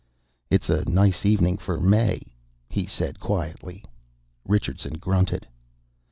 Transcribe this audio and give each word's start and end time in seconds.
"It's 0.49 0.67
a 0.67 0.83
nice 0.89 1.27
evening 1.27 1.59
for 1.59 1.79
May," 1.79 2.23
he 2.67 2.87
said 2.87 3.19
quietly. 3.19 3.85
Richardson 4.47 4.93
grunted. 4.93 5.47